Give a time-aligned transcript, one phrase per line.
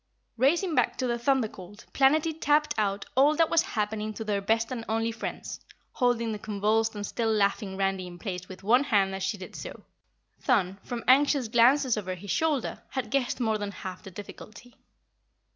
[0.37, 4.41] Racing back to the Thunder Colt, Planetty tapped out all that was happening to their
[4.41, 5.59] best and only friends,
[5.91, 9.55] holding the convulsed and still laughing Randy in place with one hand as she did
[9.55, 9.83] so.
[10.39, 14.73] Thun, from anxious glances over his shoulder, had guessed more than half the difficulty.